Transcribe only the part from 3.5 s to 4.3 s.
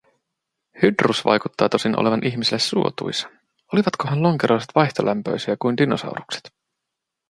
Olivatkohan